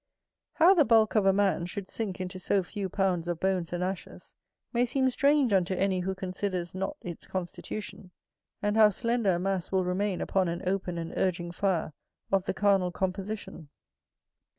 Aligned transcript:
How 0.53 0.73
the 0.73 0.83
bulk 0.83 1.13
of 1.15 1.27
a 1.27 1.31
man 1.31 1.67
should 1.67 1.91
sink 1.91 2.19
into 2.19 2.39
so 2.39 2.63
few 2.63 2.89
pounds 2.89 3.27
of 3.27 3.39
bones 3.39 3.71
and 3.71 3.83
ashes, 3.83 4.33
may 4.73 4.83
seem 4.83 5.09
strange 5.11 5.53
unto 5.53 5.75
any 5.75 5.99
who 5.99 6.15
considers 6.15 6.73
not 6.73 6.97
its 7.03 7.27
constitution, 7.27 8.09
and 8.63 8.75
how 8.75 8.89
slender 8.89 9.35
a 9.35 9.39
mass 9.39 9.71
will 9.71 9.85
remain 9.85 10.19
upon 10.19 10.47
an 10.47 10.63
open 10.67 10.97
and 10.97 11.13
urging 11.15 11.51
fire 11.51 11.93
of 12.31 12.45
the 12.45 12.53
carnal 12.55 12.89
composition. 12.91 13.69